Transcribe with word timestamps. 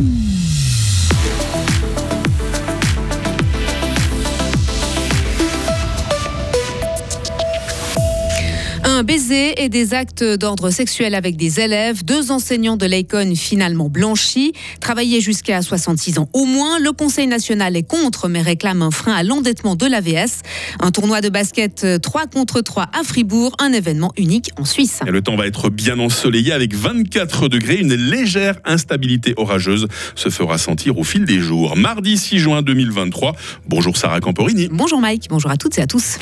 Mm-hmm. 0.00 0.39
Un 9.00 9.02
baiser 9.02 9.54
et 9.56 9.70
des 9.70 9.94
actes 9.94 10.22
d'ordre 10.22 10.68
sexuel 10.68 11.14
avec 11.14 11.38
des 11.38 11.58
élèves, 11.58 12.04
deux 12.04 12.30
enseignants 12.30 12.76
de 12.76 12.84
l'Econ 12.84 13.34
finalement 13.34 13.88
blanchis, 13.88 14.52
travaillaient 14.78 15.22
jusqu'à 15.22 15.62
66 15.62 16.18
ans 16.18 16.28
au 16.34 16.44
moins. 16.44 16.78
Le 16.78 16.92
Conseil 16.92 17.26
national 17.26 17.76
est 17.76 17.82
contre 17.82 18.28
mais 18.28 18.42
réclame 18.42 18.82
un 18.82 18.90
frein 18.90 19.14
à 19.14 19.22
l'endettement 19.22 19.74
de 19.74 19.86
l'AVS. 19.86 20.42
Un 20.80 20.90
tournoi 20.90 21.22
de 21.22 21.30
basket 21.30 21.86
3 22.02 22.26
contre 22.26 22.60
3 22.60 22.90
à 22.92 23.02
Fribourg, 23.02 23.56
un 23.58 23.72
événement 23.72 24.12
unique 24.18 24.50
en 24.58 24.66
Suisse. 24.66 25.00
le 25.06 25.22
temps 25.22 25.36
va 25.36 25.46
être 25.46 25.70
bien 25.70 25.98
ensoleillé 25.98 26.52
avec 26.52 26.74
24 26.74 27.48
degrés. 27.48 27.76
Une 27.76 27.94
légère 27.94 28.56
instabilité 28.66 29.32
orageuse 29.38 29.88
se 30.14 30.28
fera 30.28 30.58
sentir 30.58 30.98
au 30.98 31.04
fil 31.04 31.24
des 31.24 31.38
jours. 31.38 31.74
Mardi 31.74 32.18
6 32.18 32.38
juin 32.38 32.60
2023. 32.60 33.34
Bonjour 33.66 33.96
Sarah 33.96 34.20
Camporini. 34.20 34.68
Bonjour 34.70 35.00
Mike, 35.00 35.28
bonjour 35.30 35.50
à 35.50 35.56
toutes 35.56 35.78
et 35.78 35.80
à 35.80 35.86
tous. 35.86 36.18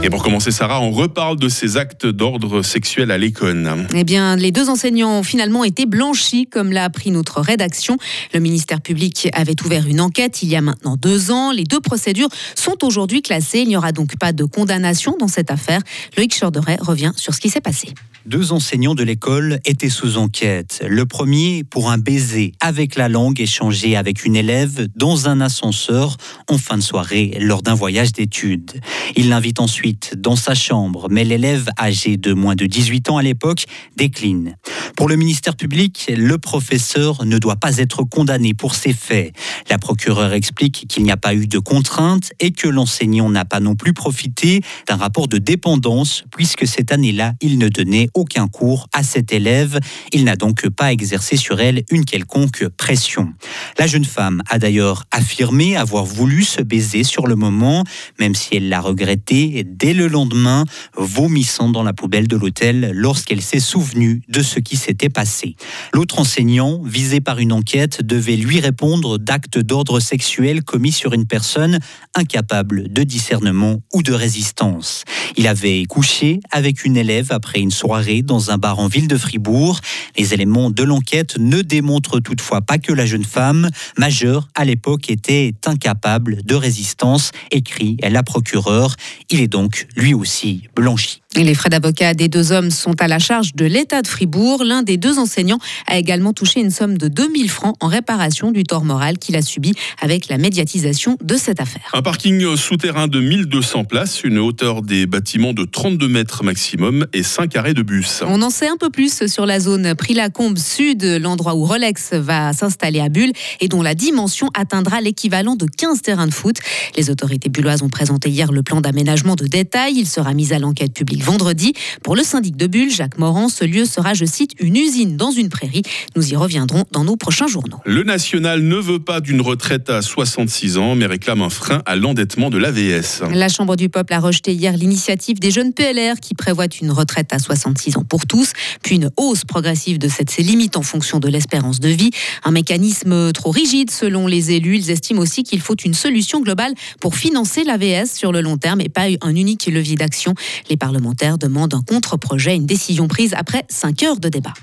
Et 0.00 0.10
pour 0.10 0.22
commencer, 0.22 0.52
Sarah, 0.52 0.80
on 0.80 0.92
reparle 0.92 1.38
de 1.38 1.48
ces 1.48 1.76
actes 1.76 2.06
d'ordre 2.06 2.62
sexuel 2.62 3.10
à 3.10 3.18
l'école. 3.18 3.86
Eh 3.94 4.04
bien, 4.04 4.36
les 4.36 4.52
deux 4.52 4.68
enseignants 4.68 5.18
ont 5.18 5.22
finalement 5.24 5.64
été 5.64 5.86
blanchis, 5.86 6.46
comme 6.46 6.70
l'a 6.70 6.84
appris 6.84 7.10
notre 7.10 7.40
rédaction. 7.40 7.98
Le 8.32 8.38
ministère 8.38 8.80
public 8.80 9.28
avait 9.32 9.60
ouvert 9.64 9.86
une 9.88 10.00
enquête 10.00 10.42
il 10.42 10.50
y 10.50 10.56
a 10.56 10.60
maintenant 10.60 10.96
deux 10.96 11.32
ans. 11.32 11.50
Les 11.50 11.64
deux 11.64 11.80
procédures 11.80 12.28
sont 12.54 12.84
aujourd'hui 12.84 13.22
classées. 13.22 13.60
Il 13.60 13.68
n'y 13.68 13.76
aura 13.76 13.90
donc 13.90 14.16
pas 14.18 14.32
de 14.32 14.44
condamnation 14.44 15.16
dans 15.18 15.28
cette 15.28 15.50
affaire. 15.50 15.80
Loïc 16.16 16.38
Chorderet 16.38 16.78
revient 16.80 17.12
sur 17.16 17.34
ce 17.34 17.40
qui 17.40 17.50
s'est 17.50 17.60
passé. 17.60 17.88
Deux 18.24 18.52
enseignants 18.52 18.94
de 18.94 19.02
l'école 19.02 19.58
étaient 19.64 19.88
sous 19.88 20.18
enquête. 20.18 20.84
Le 20.86 21.06
premier 21.06 21.64
pour 21.64 21.90
un 21.90 21.98
baiser 21.98 22.52
avec 22.60 22.94
la 22.94 23.08
langue 23.08 23.40
échangé 23.40 23.96
avec 23.96 24.24
une 24.24 24.36
élève 24.36 24.86
dans 24.96 25.28
un 25.28 25.40
ascenseur 25.40 26.16
en 26.48 26.58
fin 26.58 26.76
de 26.76 26.82
soirée 26.82 27.36
lors 27.40 27.62
d'un 27.62 27.74
voyage 27.74 28.12
d'études. 28.12 28.80
Il 29.16 29.30
l'invite 29.30 29.60
ensuite 29.60 29.87
dans 30.16 30.36
sa 30.36 30.54
chambre, 30.54 31.08
mais 31.10 31.24
l'élève 31.24 31.68
âgé 31.78 32.16
de 32.16 32.32
moins 32.32 32.54
de 32.54 32.66
18 32.66 33.10
ans 33.10 33.16
à 33.16 33.22
l'époque 33.22 33.66
décline. 33.96 34.56
Pour 34.96 35.08
le 35.08 35.16
ministère 35.16 35.54
public, 35.54 36.10
le 36.16 36.38
professeur 36.38 37.24
ne 37.24 37.38
doit 37.38 37.56
pas 37.56 37.78
être 37.78 38.02
condamné 38.02 38.54
pour 38.54 38.74
ces 38.74 38.92
faits. 38.92 39.32
La 39.70 39.78
procureure 39.78 40.32
explique 40.32 40.86
qu'il 40.88 41.04
n'y 41.04 41.10
a 41.10 41.16
pas 41.16 41.34
eu 41.34 41.46
de 41.46 41.58
contrainte 41.58 42.32
et 42.40 42.50
que 42.50 42.68
l'enseignant 42.68 43.30
n'a 43.30 43.44
pas 43.44 43.60
non 43.60 43.74
plus 43.74 43.92
profité 43.92 44.60
d'un 44.88 44.96
rapport 44.96 45.28
de 45.28 45.38
dépendance 45.38 46.24
puisque 46.30 46.66
cette 46.66 46.92
année-là, 46.92 47.34
il 47.40 47.58
ne 47.58 47.68
donnait 47.68 48.08
aucun 48.14 48.48
cours 48.48 48.88
à 48.92 49.02
cette 49.02 49.32
élève. 49.32 49.78
Il 50.12 50.24
n'a 50.24 50.36
donc 50.36 50.68
pas 50.68 50.92
exercé 50.92 51.36
sur 51.36 51.60
elle 51.60 51.84
une 51.90 52.04
quelconque 52.04 52.66
pression. 52.76 53.32
La 53.78 53.86
jeune 53.86 54.04
femme 54.04 54.42
a 54.48 54.58
d'ailleurs 54.58 55.04
affirmé 55.10 55.76
avoir 55.76 56.04
voulu 56.04 56.42
se 56.42 56.62
baiser 56.62 57.04
sur 57.04 57.26
le 57.26 57.36
moment, 57.36 57.84
même 58.18 58.34
si 58.34 58.56
elle 58.56 58.68
l'a 58.68 58.80
regretté 58.80 59.64
dès 59.78 59.94
le 59.94 60.08
lendemain, 60.08 60.64
vomissant 60.96 61.68
dans 61.68 61.82
la 61.82 61.92
poubelle 61.92 62.28
de 62.28 62.36
l'hôtel 62.36 62.90
lorsqu'elle 62.94 63.42
s'est 63.42 63.60
souvenue 63.60 64.22
de 64.28 64.42
ce 64.42 64.58
qui 64.58 64.76
s'était 64.76 65.08
passé. 65.08 65.56
L'autre 65.92 66.18
enseignant, 66.18 66.82
visé 66.82 67.20
par 67.20 67.38
une 67.38 67.52
enquête, 67.52 68.02
devait 68.02 68.36
lui 68.36 68.60
répondre 68.60 69.18
d'actes 69.18 69.58
d'ordre 69.58 70.00
sexuel 70.00 70.62
commis 70.62 70.92
sur 70.92 71.12
une 71.12 71.26
personne 71.26 71.78
incapable 72.14 72.92
de 72.92 73.02
discernement 73.04 73.80
ou 73.94 74.02
de 74.02 74.12
résistance. 74.12 75.04
Il 75.36 75.46
avait 75.46 75.84
couché 75.84 76.40
avec 76.50 76.84
une 76.84 76.96
élève 76.96 77.28
après 77.30 77.60
une 77.60 77.70
soirée 77.70 78.22
dans 78.22 78.50
un 78.50 78.58
bar 78.58 78.78
en 78.78 78.88
ville 78.88 79.08
de 79.08 79.16
Fribourg. 79.16 79.80
Les 80.16 80.34
éléments 80.34 80.70
de 80.70 80.82
l'enquête 80.82 81.36
ne 81.38 81.62
démontrent 81.62 82.20
toutefois 82.20 82.62
pas 82.62 82.78
que 82.78 82.92
la 82.92 83.06
jeune 83.06 83.24
femme, 83.24 83.68
majeure 83.96 84.48
à 84.54 84.64
l'époque, 84.64 85.10
était 85.10 85.54
incapable 85.66 86.42
de 86.44 86.54
résistance, 86.54 87.30
écrit 87.50 87.96
la 88.02 88.22
procureure. 88.22 88.96
Il 89.30 89.40
est 89.40 89.48
donc 89.48 89.67
lui 89.96 90.14
aussi 90.14 90.68
blanchi. 90.74 91.22
Les 91.36 91.54
frais 91.54 91.68
d'avocat 91.68 92.14
des 92.14 92.28
deux 92.28 92.52
hommes 92.52 92.70
sont 92.70 93.00
à 93.00 93.06
la 93.06 93.18
charge 93.18 93.54
de 93.54 93.66
l'État 93.66 94.00
de 94.00 94.06
Fribourg. 94.06 94.64
L'un 94.64 94.82
des 94.82 94.96
deux 94.96 95.18
enseignants 95.18 95.58
a 95.86 95.98
également 95.98 96.32
touché 96.32 96.58
une 96.60 96.70
somme 96.70 96.96
de 96.96 97.06
2000 97.06 97.50
francs 97.50 97.76
en 97.80 97.86
réparation 97.86 98.50
du 98.50 98.64
tort 98.64 98.84
moral 98.84 99.18
qu'il 99.18 99.36
a 99.36 99.42
subi 99.42 99.74
avec 100.00 100.28
la 100.28 100.38
médiatisation 100.38 101.18
de 101.22 101.36
cette 101.36 101.60
affaire. 101.60 101.90
Un 101.92 102.00
parking 102.00 102.56
souterrain 102.56 103.08
de 103.08 103.20
1200 103.20 103.84
places, 103.84 104.24
une 104.24 104.38
hauteur 104.38 104.80
des 104.80 105.04
bâtiments 105.04 105.52
de 105.52 105.64
32 105.64 106.08
mètres 106.08 106.42
maximum 106.44 107.06
et 107.12 107.22
5 107.22 107.54
arrêts 107.56 107.74
de 107.74 107.82
bus. 107.82 108.22
On 108.26 108.40
en 108.40 108.50
sait 108.50 108.68
un 108.68 108.78
peu 108.78 108.88
plus 108.88 109.26
sur 109.26 109.44
la 109.44 109.60
zone 109.60 109.94
Prix-Lacombe 109.94 110.58
Sud, 110.58 111.04
l'endroit 111.04 111.54
où 111.54 111.66
Rolex 111.66 112.14
va 112.14 112.54
s'installer 112.54 113.00
à 113.00 113.10
Bulle 113.10 113.32
et 113.60 113.68
dont 113.68 113.82
la 113.82 113.94
dimension 113.94 114.48
atteindra 114.54 115.02
l'équivalent 115.02 115.56
de 115.56 115.66
15 115.66 116.00
terrains 116.00 116.26
de 116.26 116.34
foot. 116.34 116.56
Les 116.96 117.10
autorités 117.10 117.50
bulloises 117.50 117.82
ont 117.82 117.90
présenté 117.90 118.30
hier 118.30 118.50
le 118.50 118.62
plan 118.62 118.80
d'aménagement 118.80 119.36
de 119.36 119.46
détail. 119.46 119.92
Il 119.98 120.06
sera 120.06 120.32
mis 120.32 120.54
à 120.54 120.58
l'enquête 120.58 120.94
publique 120.94 121.17
vendredi. 121.22 121.72
Pour 122.02 122.16
le 122.16 122.22
syndic 122.22 122.56
de 122.56 122.66
Bulle, 122.66 122.90
Jacques 122.90 123.18
Morand, 123.18 123.48
ce 123.48 123.64
lieu 123.64 123.84
sera, 123.84 124.14
je 124.14 124.24
cite, 124.24 124.52
une 124.60 124.76
usine 124.76 125.16
dans 125.16 125.30
une 125.30 125.48
prairie. 125.48 125.82
Nous 126.16 126.32
y 126.32 126.36
reviendrons 126.36 126.84
dans 126.92 127.04
nos 127.04 127.16
prochains 127.16 127.46
journaux. 127.46 127.78
Le 127.84 128.02
national 128.02 128.62
ne 128.62 128.76
veut 128.76 128.98
pas 128.98 129.20
d'une 129.20 129.40
retraite 129.40 129.90
à 129.90 130.02
66 130.02 130.78
ans, 130.78 130.94
mais 130.94 131.06
réclame 131.06 131.42
un 131.42 131.50
frein 131.50 131.82
à 131.86 131.96
l'endettement 131.96 132.50
de 132.50 132.58
l'AVS. 132.58 133.22
La 133.32 133.48
Chambre 133.48 133.76
du 133.76 133.88
peuple 133.88 134.12
a 134.12 134.20
rejeté 134.20 134.52
hier 134.52 134.76
l'initiative 134.76 135.38
des 135.40 135.50
jeunes 135.50 135.72
PLR 135.72 136.20
qui 136.20 136.34
prévoit 136.34 136.66
une 136.80 136.90
retraite 136.90 137.32
à 137.32 137.38
66 137.38 137.96
ans 137.96 138.04
pour 138.04 138.26
tous, 138.26 138.52
puis 138.82 138.96
une 138.96 139.10
hausse 139.16 139.44
progressive 139.44 139.98
de 139.98 140.08
cette 140.08 140.36
limite 140.36 140.76
en 140.76 140.82
fonction 140.82 141.18
de 141.18 141.28
l'espérance 141.28 141.80
de 141.80 141.88
vie. 141.88 142.10
Un 142.44 142.50
mécanisme 142.50 143.32
trop 143.32 143.50
rigide 143.50 143.90
selon 143.90 144.26
les 144.26 144.52
élus. 144.52 144.76
Ils 144.76 144.90
estiment 144.90 145.20
aussi 145.20 145.42
qu'il 145.42 145.60
faut 145.60 145.76
une 145.76 145.94
solution 145.94 146.40
globale 146.40 146.74
pour 147.00 147.16
financer 147.16 147.64
l'AVS 147.64 148.12
sur 148.12 148.32
le 148.32 148.40
long 148.40 148.56
terme 148.56 148.80
et 148.80 148.88
pas 148.88 149.06
un 149.20 149.34
unique 149.34 149.66
levier 149.66 149.96
d'action. 149.96 150.34
Les 150.70 150.76
parlementaires 150.76 151.07
demande 151.38 151.74
un 151.74 151.82
contre-projet, 151.82 152.56
une 152.56 152.66
décision 152.66 153.08
prise 153.08 153.34
après 153.34 153.64
5 153.68 154.02
heures 154.02 154.20
de 154.20 154.28
débat. 154.28 154.54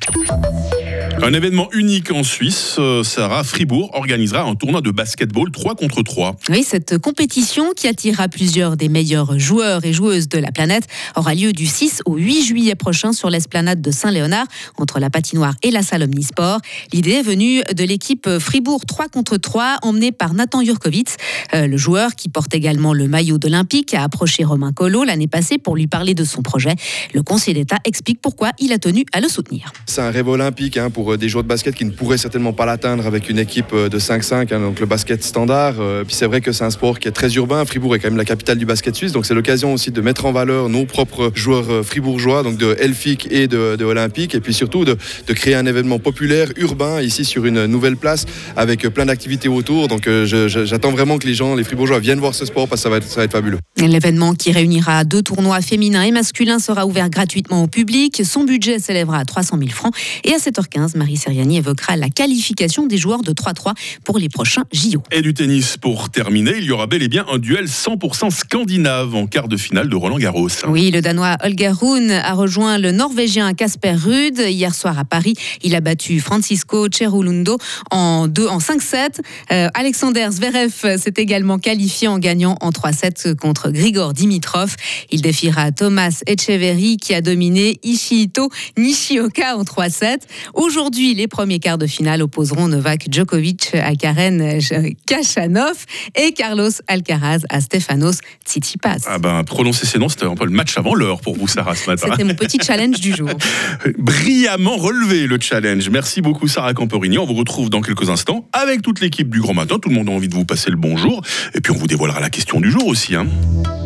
Un 1.26 1.34
événement 1.34 1.70
unique 1.74 2.12
en 2.12 2.22
Suisse, 2.22 2.76
euh, 2.78 3.02
Sarah 3.02 3.44
Fribourg 3.44 3.90
organisera 3.96 4.44
un 4.44 4.54
tournoi 4.54 4.82
de 4.82 4.92
basketball 4.92 5.50
3 5.50 5.74
contre 5.74 6.04
3. 6.04 6.36
Oui, 6.50 6.64
cette 6.64 7.00
compétition 7.00 7.72
qui 7.76 7.88
attirera 7.88 8.28
plusieurs 8.28 8.78
des 8.78 8.90
meilleurs 8.90 9.40
joueurs 9.40 9.84
et 9.86 9.92
joueuses 9.92 10.30
de 10.30 10.38
la 10.38 10.52
planète 10.52 10.84
aura 11.16 11.34
lieu 11.34 11.52
du 11.52 11.66
6 11.66 12.04
au 12.06 12.18
8 12.18 12.44
juillet 12.44 12.76
prochain 12.76 13.12
sur 13.12 13.32
l'esplanade 13.32 13.82
de 13.82 13.90
Saint-Léonard 13.90 14.46
entre 14.78 15.00
la 15.00 15.10
patinoire 15.10 15.56
et 15.64 15.72
la 15.72 15.82
salle 15.82 16.04
Omnisport. 16.04 16.60
L'idée 16.94 17.14
est 17.14 17.24
venue 17.24 17.64
de 17.76 17.84
l'équipe 17.84 18.30
Fribourg 18.38 18.86
3 18.86 19.08
contre 19.08 19.38
3 19.38 19.78
emmenée 19.82 20.12
par 20.12 20.36
Nathan 20.36 20.64
Jurkovic, 20.64 21.10
euh, 21.56 21.66
le 21.66 21.78
joueur 21.78 22.14
qui 22.14 22.30
porte 22.30 22.54
également 22.54 22.94
le 22.94 23.08
maillot 23.08 23.40
d'Olympique 23.40 23.96
a 23.96 24.04
approché 24.04 24.44
Romain 24.44 24.74
Collot 24.74 25.04
l'année 25.04 25.26
passée 25.26 25.58
pour 25.58 25.76
lui 25.76 25.88
parler 25.88 26.14
de 26.14 26.24
son 26.24 26.44
projet. 26.44 26.76
Le 27.16 27.24
Conseil 27.24 27.56
d'État 27.56 27.78
explique 27.84 28.22
pourquoi 28.22 28.52
il 28.60 28.72
a 28.74 28.78
tenu 28.78 29.06
à 29.12 29.22
le 29.22 29.28
soutenir. 29.28 29.74
C'est 29.88 30.02
un 30.02 30.12
rêve 30.12 30.28
olympique 30.28 30.78
hein, 30.78 30.92
pour 30.92 31.15
euh, 31.16 31.18
des 31.18 31.30
joueurs 31.30 31.44
de 31.44 31.50
basket 31.50 31.76
qui 31.76 31.86
ne 31.86 31.92
pourraient 31.92 32.18
certainement 32.18 32.54
pas 32.54 32.66
l'atteindre 32.66 33.06
avec 33.08 33.30
une 33.30 33.40
équipe 33.40 33.74
euh, 33.74 33.90
de 33.90 34.00
5-5, 34.00 34.54
hein, 34.54 34.60
donc 34.60 34.80
le 34.80 34.86
basket 34.86 35.24
standard. 35.24 35.76
Euh, 35.80 36.04
puis 36.04 36.16
c'est 36.16 36.26
vrai 36.26 36.42
que 36.42 36.52
c'est 36.52 36.64
un 36.64 36.70
sport 36.70 37.00
qui 37.00 37.08
est 37.08 37.12
très 37.12 37.34
urbain. 37.34 37.66
Fribourg 37.66 37.96
est 37.96 38.00
quand 38.00 38.10
même 38.10 38.18
la 38.18 38.26
capitale 38.26 38.58
du 38.58 38.66
basket 38.66 38.96
suisse, 38.96 39.12
donc 39.12 39.26
c'est 39.26 39.34
l'occasion 39.34 39.74
aussi 39.74 39.92
de 39.92 40.02
mettre 40.02 40.26
en 40.26 40.32
valeur 40.32 40.70
nos 40.70 40.86
propres 40.86 41.32
joueurs 41.34 41.86
fribourgeois, 41.86 42.44
donc 42.44 42.58
de 42.58 42.76
Elfic 42.80 43.28
et 43.32 43.48
de, 43.48 43.84
Olympique, 43.84 44.36
et 44.36 44.40
puis 44.40 44.54
surtout 44.54 44.86
de, 44.86 44.98
créer 45.34 45.56
un 45.56 45.66
événement 45.66 46.00
populaire, 46.00 46.50
urbain, 46.56 47.02
ici 47.02 47.26
sur 47.26 47.46
une 47.46 47.66
nouvelle 47.66 47.98
place, 47.98 48.26
avec 48.56 48.88
plein 48.90 49.06
d'activités 49.06 49.50
autour. 49.50 49.88
Donc 49.88 50.10
j'attends 50.26 50.92
vraiment 50.92 51.18
que 51.18 51.28
les 51.28 51.34
gens, 51.34 51.56
les 51.56 51.64
fribourgeois, 51.64 52.00
viennent 52.00 52.20
voir 52.20 52.34
ce 52.34 52.46
sport 52.46 52.68
parce 52.68 52.82
que 52.82 52.84
ça 52.84 52.90
va 52.90 53.02
ça 53.02 53.18
va 53.18 53.24
être 53.24 53.34
fabuleux. 53.34 53.60
L'événement 53.78 54.34
qui 54.34 54.52
réunira 54.52 55.04
deux 55.04 55.22
tournois 55.22 55.62
féminins 55.62 56.04
et 56.04 56.12
masculins 56.12 56.60
sera 56.60 56.86
ouvert 56.86 57.10
gratuitement 57.10 57.64
au 57.64 57.68
public. 57.68 58.22
Son 58.26 58.44
budget 58.44 58.80
s'élèvera 58.80 59.20
à 59.20 59.26
300 59.26 59.58
000 59.58 59.70
francs. 59.72 59.94
Et 60.24 60.34
à 60.34 60.38
7h15, 60.38 60.95
Marie 60.96 61.18
Seriani 61.18 61.58
évoquera 61.58 61.98
la 61.98 62.10
qualification 62.10 62.86
des 62.88 62.98
joueurs 62.98 63.22
de 63.22 63.32
3-3 63.32 63.74
pour 64.04 64.18
les 64.18 64.30
prochains 64.30 64.64
JO. 64.72 65.04
Et 65.12 65.22
du 65.22 65.34
tennis 65.34 65.78
pour 65.78 66.10
terminer, 66.10 66.54
il 66.58 66.64
y 66.64 66.72
aura 66.72 66.88
bel 66.88 67.04
et 67.04 67.08
bien 67.08 67.26
un 67.32 67.38
duel 67.38 67.66
100% 67.66 68.32
scandinave 68.32 69.16
en 69.16 69.28
quart 69.28 69.48
de 69.48 69.58
finale 69.58 69.90
de 69.90 69.96
Roland 69.96 70.18
Garros. 70.18 70.50
Oui, 70.68 70.92
le 70.92 71.02
Danois 71.02 71.38
Holger 71.44 71.72
Rune 71.72 72.12
a 72.12 72.34
rejoint 72.34 72.78
le 72.78 72.92
Norvégien 72.92 73.54
Casper 73.54 73.94
Ruud 73.94 74.40
hier 74.40 74.74
soir 74.74 74.98
à 74.98 75.06
Paris. 75.06 75.34
Il 75.62 75.76
a 75.76 75.82
battu 75.82 76.20
Francisco 76.20 76.88
Cerulundo 76.90 77.58
en, 77.92 78.28
en 78.28 78.58
5-7. 78.58 79.20
Euh, 79.52 79.68
Alexander 79.74 80.28
Zverev 80.32 80.98
s'est 80.98 81.14
également 81.18 81.60
qualifié 81.60 82.08
en 82.08 82.20
gagnant 82.20 82.58
en 82.62 82.70
3-7 82.70 83.36
contre 83.36 83.70
Grigor 83.70 84.14
Dimitrov. 84.14 84.76
Il 85.12 85.22
défiera 85.22 85.72
Thomas 85.72 86.22
Echeverry 86.28 86.98
qui 86.98 87.14
a 87.14 87.22
dominé 87.22 87.80
Ishihito 87.84 88.50
Nishioka 88.78 89.58
en 89.58 89.64
3-7. 89.64 90.20
Aujourd'hui, 90.54 90.85
Aujourd'hui, 90.86 91.16
les 91.16 91.28
premiers 91.28 91.58
quarts 91.58 91.80
de 91.80 91.88
finale 91.88 92.22
opposeront 92.22 92.68
Novak 92.68 93.08
Djokovic 93.10 93.72
à 93.74 93.96
Karen 93.96 94.60
Kachanov 95.08 95.84
et 96.14 96.32
Carlos 96.32 96.70
Alcaraz 96.88 97.40
à 97.50 97.60
Stefanos 97.60 98.20
Tsitsipas. 98.46 98.98
Ah 99.08 99.18
ben, 99.18 99.44
prononcer 99.44 99.88
ces 99.88 99.98
noms, 99.98 100.10
c'était 100.10 100.26
un 100.26 100.36
peu 100.36 100.46
le 100.46 100.52
match 100.52 100.78
avant 100.78 100.94
l'heure 100.94 101.22
pour 101.22 101.36
vous, 101.36 101.48
Sarah, 101.48 101.74
ce 101.74 101.90
matin. 101.90 102.10
C'était 102.12 102.24
mon 102.24 102.36
petit 102.36 102.60
challenge 102.64 103.00
du 103.00 103.16
jour. 103.16 103.32
Brillamment 103.98 104.78
relevé 104.78 105.26
le 105.26 105.40
challenge. 105.42 105.90
Merci 105.90 106.22
beaucoup, 106.22 106.48
Sarah 106.48 106.76
Camporini. 106.76 107.18
On 107.18 107.26
vous 107.26 107.34
retrouve 107.34 107.72
dans 107.72 107.82
quelques 107.82 108.12
instants 108.12 108.48
avec 108.54 108.84
toute 108.84 109.02
l'équipe 109.02 109.32
du 109.32 109.42
Grand 109.42 109.56
Matin. 109.56 109.80
Tout 109.82 109.90
le 109.90 109.96
monde 109.96 110.10
a 110.10 110.12
envie 110.12 110.30
de 110.30 110.36
vous 110.36 110.46
passer 110.46 110.70
le 110.70 110.78
bonjour. 110.78 111.24
Et 111.56 111.62
puis, 111.62 111.74
on 111.74 111.78
vous 111.78 111.88
dévoilera 111.88 112.20
la 112.20 112.30
question 112.30 112.62
du 112.62 112.70
jour 112.70 112.86
aussi. 112.86 113.16
Hein. 113.16 113.26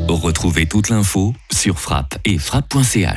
Retrouvez 0.10 0.66
toute 0.66 0.90
l'info 0.90 1.34
sur 1.50 1.80
frappe 1.80 2.18
et 2.26 2.38
frappe.ch. 2.38 3.08